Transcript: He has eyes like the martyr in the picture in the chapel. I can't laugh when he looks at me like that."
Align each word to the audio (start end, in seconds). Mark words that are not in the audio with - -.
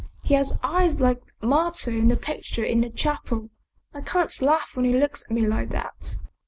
He 0.23 0.33
has 0.33 0.59
eyes 0.63 0.99
like 0.99 1.21
the 1.41 1.45
martyr 1.45 1.91
in 1.91 2.07
the 2.07 2.17
picture 2.17 2.63
in 2.63 2.81
the 2.81 2.89
chapel. 2.89 3.51
I 3.93 4.01
can't 4.01 4.41
laugh 4.41 4.71
when 4.75 4.85
he 4.85 4.93
looks 4.95 5.23
at 5.25 5.29
me 5.29 5.45
like 5.45 5.69
that." 5.69 6.15